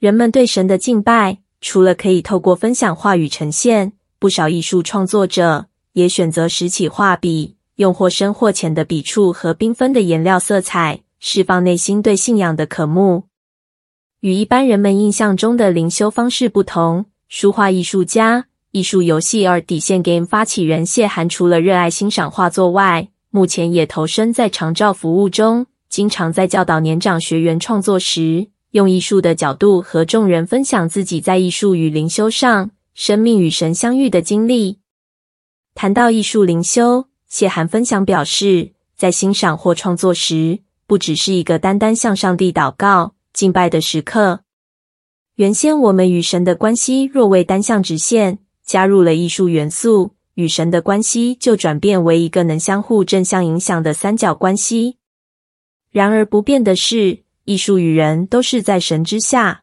[0.00, 13.24] 人们对神的敬拜，除了可以透过分享话语呈现，不少艺术创作者也选择拾起画笔，用或深或浅的笔触和缤纷的颜料色彩，释放内心对信仰的渴慕。
[14.20, 34.78] 与一般人们印象中的灵修方式不同，书画艺术家、艺术游戏而底线 Game 发起人谢涵，除了热爱欣赏画作外，目前也投身在长照服务中，经常在教导年长学员创作时，用艺术的角度和众人分享自己在艺术与灵修上，生命与神相遇的经历。
[35.74, 43.14] 谈到艺术灵修，谢涵分享表示，在欣赏或创作时，不只是一个单单向上帝祷告。
[43.32, 44.40] 敬拜的时刻，
[45.36, 54.96] 原先我们与神的关系若为单向直线，加入了艺术元素，与神的关系就转变为一个能相互正向影响的三角关系。
[55.92, 59.62] 然而不变的是，艺术与人都是在神之下。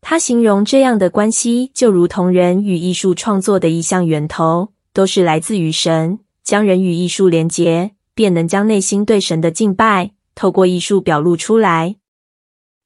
[0.00, 6.18] 他形容这样的关系，就如同人与艺术创作的一项源头，都是来自于神。
[6.42, 11.94] 将人与艺术连结，便能将内心对神的敬拜，透过艺术表露出来。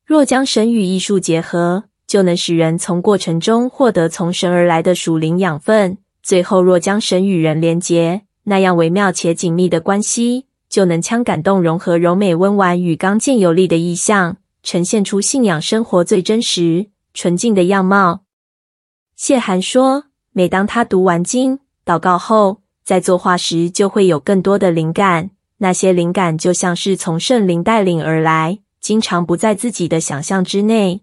[0.05, 5.97] 若将神与艺术结合，就能使人从过程中获得从神而来的属灵养分。
[6.23, 18.23] 最后，若将神与人连结，那样微妙且紧密的关系，就能将感动融合柔美温婉与刚健有力的意象，呈现出信仰生活最真实、纯净的样貌。
[19.15, 25.33] 谢涵说，每当他读完经、祷告后，在作画时，就会有更多的灵感。
[25.59, 28.61] 那些灵感就像是从圣灵带领而来。
[28.81, 31.03] 经常不在自己的想象之内。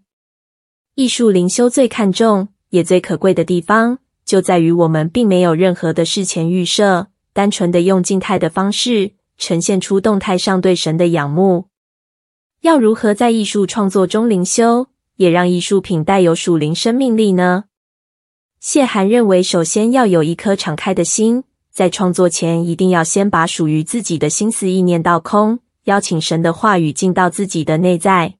[0.95, 11.66] 艺术灵修最看重也最可贵的地方，就在于我们并没有任何的事前预设，单纯的用静态的方式呈现出动态上对神的仰慕。
[12.62, 17.64] 要如何在艺术创作中灵修，也让艺术品带有属灵生命力呢？
[18.60, 25.60] 谢涵认为，首先要有一颗敞开的心，在创作前一定要先把属于自己的心思意念倒空。
[25.86, 28.36] 邀请神的话语进到自己的内在，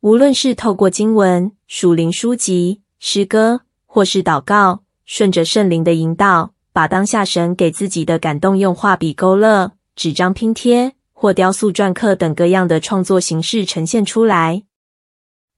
[0.00, 14.62] 无论是透过经文、属灵书籍、诗歌，或是祷告，顺着圣灵的引导，把当下神给自己的感动用画笔勾勒、纸张拼贴或雕塑篆刻等各样的创作形式呈现出来。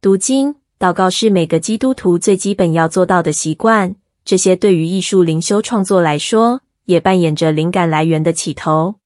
[0.01, 3.95] 读经、祷告是每个基督徒最基本要做到的习惯，
[4.25, 8.97] 这些对于艺术灵修创作来说，也扮演着灵感来源的起头。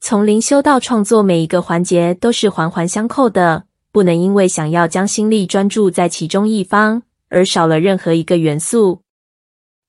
[0.00, 9.02] 从灵修到创作，每一个环节都是环环相扣的，不能因为想要将心力专注在其中一方，而少了任何一个元素。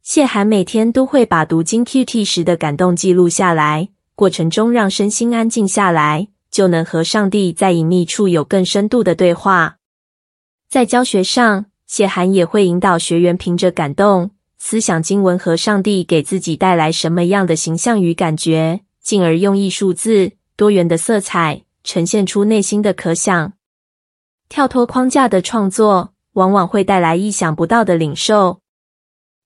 [0.03, 9.77] 谢涵每天都会把读经 QT 时的感动记录下来，过程中让身心安静下来，就能和上帝在隐秘处有更深度的对话。
[10.69, 18.81] 在教学上，谢涵也会引导学员凭着感动，思想经文和上帝给自己带来什么样的形象与感觉。
[19.01, 23.53] 进而用艺术字多元的色彩呈现出内心的可想。
[24.47, 28.59] 跳脱框架的创作往往会带来意想不到的领受。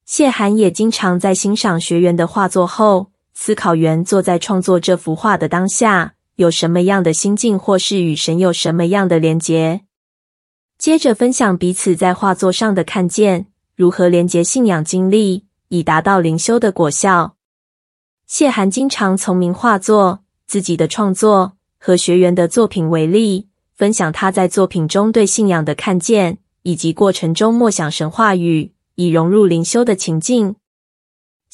[0.06, 9.82] 谢涵也经常在欣赏学员的画作后，思考员坐在创作这幅画的当下有什么样的心境，或是与神有什么样的连结。
[10.78, 17.36] 接着分享彼此在画作上的看见，如何连结信仰经历，以达到灵修的果效。
[18.26, 30.56] 谢涵经常从名画作、自己的创作和学员的作品为例，分享他在作品中对信仰的看见，以及过程中默想神话语，以融入灵修的情境。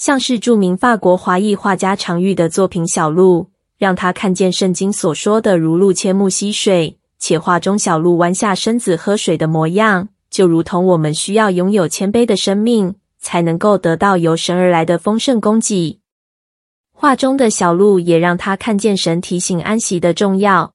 [0.01, 3.43] 像是著名法国华裔画家常玉的作品《小鹿》，
[3.77, 15.99] 让他看见圣经所说的“如鹿切慕溪水”，且画中小鹿弯下身子喝水的模样，就如同我们需要拥有谦卑的生命，才能够得到由神而来的丰盛供给。
[16.91, 20.73] 画中的小鹿也让他看见神提醒安息的重要。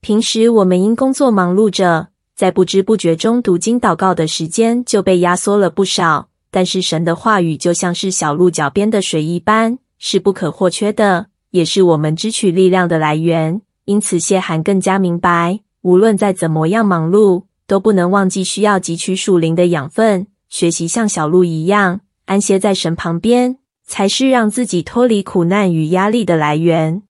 [0.00, 6.28] 平时我们因工作忙碌着，在不知不觉中读经祷告的时间就被压缩了不少。
[6.50, 13.60] 但是神的话语就像是小鹿脚边的水一般，是不可或缺的，也是我们支取力量的来源。
[13.84, 23.58] 因此，谢涵更加明白，无论再怎么样忙碌，都不能忘记需要汲取属灵的养分，学习像小鹿一样安歇在神旁边。
[23.90, 27.04] 才是让自己脱离苦难与压力的来源。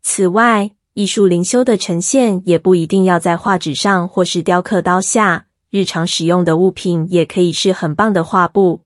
[0.00, 8.80] 此外，艺术灵修的呈现也不一定要在画纸上或是雕刻刀下，日常使用的物品也可以是很棒的画布。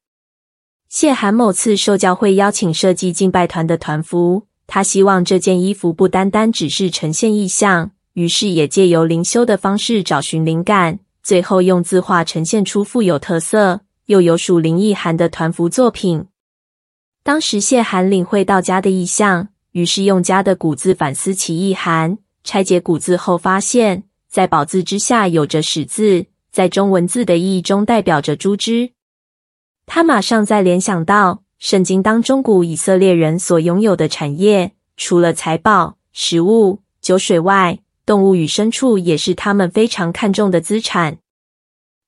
[0.88, 16.26] 谢涵某次受教会邀请设计敬拜团的团服，他希望这件衣服不单单只是呈现意象，于是也借由灵修的方式找寻灵感，最后用字画呈现出富有特色又有属灵意涵的团服作品。
[17.22, 22.18] 当时谢涵领会到家的意象，于是用家的古字反思其意涵。
[22.44, 28.92] 拆解古字后，发现，在宝字之下有着始字，在中文字的意义中代表着猪只。
[29.86, 41.18] 他马上再联想到圣经当中古以色列人所拥有的产业，除了财宝、食物、酒水外，动物与牲畜也是他们非常看重的资产。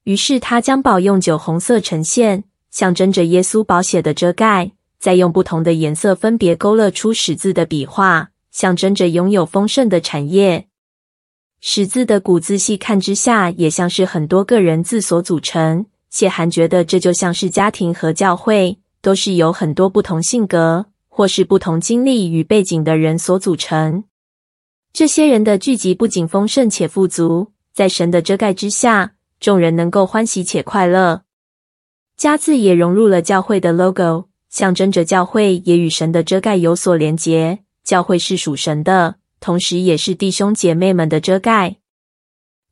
[0.04, 4.70] 于是他将宝用酒红色呈现，象征着耶稣宝血的遮盖，
[5.00, 8.28] 再用不同的颜色分别勾勒出十字的笔画。
[8.52, 10.69] 象征着拥有丰盛的产业。
[11.61, 15.87] 十字的古字细看之下，也像是很多个人字所组成。
[16.11, 24.05] 谢涵觉得这就像是家庭和教会，都是由很多不同性格或是不同经历与背景的人所组成。
[24.93, 31.23] 这些人的聚集不仅丰盛且富足，在神的遮盖之下，众人能够欢喜且快乐。
[32.17, 37.59] 家字也融入了教会的 logo，象征着教会也与神的遮盖有所连结。
[37.85, 41.77] 教会是属神的，同时也是弟兄姐妹们的遮盖。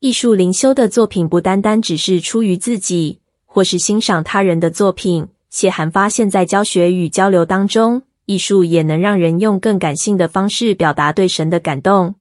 [0.01, 5.29] 艺术灵修的作品不单单只是出于自己，或是欣赏他人的作品。
[5.49, 12.17] 谢涵发现，在教学与交流当中，艺术也能让人用更感性的方式表达对神的感动。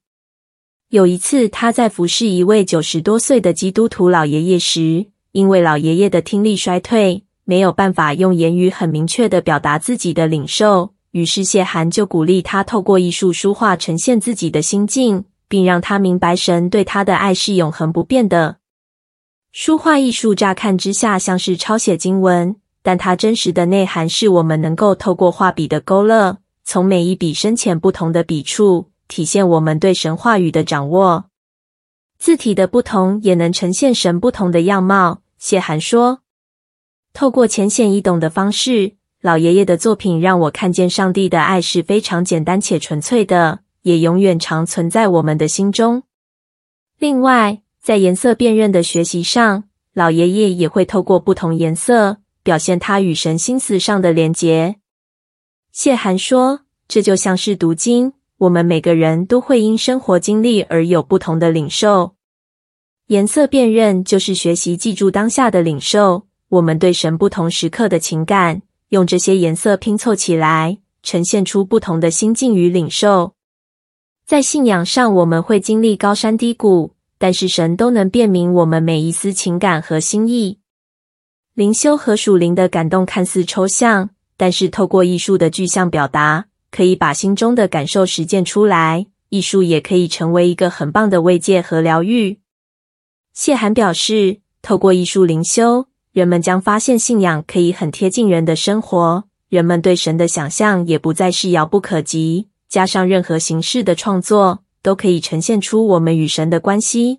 [0.88, 10.93] 有一次，他在服侍一位九十多岁的基督徒老爷爷时，因为老爷爷的听力衰退，没有办法用言语很明确的表达自己的领受。
[11.14, 18.56] 于是谢涵就鼓励他透过艺术书画呈现自己的心境，并让他明白神对他的爱是永恒不变的。
[19.52, 31.26] 书画艺术乍看之下像是抄写经文，但它真实的内涵是我们能够透过画笔的勾勒，从每一笔深浅不同的笔触，体现我们对神话语的掌握。
[32.18, 35.20] 字体的不同也能呈现神不同的样貌。
[35.38, 36.22] 谢涵说
[37.14, 46.02] ：“透过浅显易懂的方式。”老爷爷的作品让我看见上帝的爱是非常简单且纯粹的，也永远常存在我们的心中。
[46.98, 54.76] 另外，在颜色辨认的学习上，老爷爷也会透过不同颜色表现他与神心思上的连结。
[55.72, 62.14] 谢涵说：“这就像是读经，我们每个人都会因生活经历而有不同的领受。
[63.06, 68.60] 颜色辨认就是学习记住当下的领受，我们对神不同时刻的情感。”
[68.94, 73.34] 用这些颜色拼凑起来，呈现出不同的心境与领受。
[74.24, 80.60] 在信仰上，我们会经历高山低谷，但是神都能辨明我们每一丝情感和心意。
[81.54, 89.06] 灵修和属灵的感动看似抽象，但是透过艺术的具象表达，可以把心中的感受实践出来。
[89.30, 92.38] 艺术也可以成为一个很棒的慰藉和疗愈。
[93.32, 95.88] 谢涵表示，透过艺术灵修。
[96.14, 102.46] 人们将发现，信仰可以很贴近人的生活，人们对神的想象也不再是遥不可及。
[102.68, 107.18] 加上任何形式的创作，都可以呈现出我们与神的关系。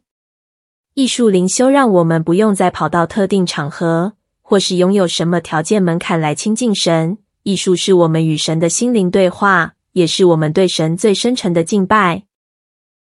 [0.93, 7.17] 艺术灵修让我们不用再跑到特定场合，或是拥有什么条件门槛来亲近神。
[7.43, 12.23] 艺术是我们与神的心灵对话，也是我们对神最深沉的敬拜。